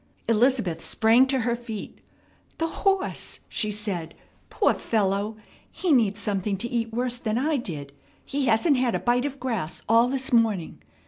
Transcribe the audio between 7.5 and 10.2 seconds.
did. He hasn't had a bite of grass all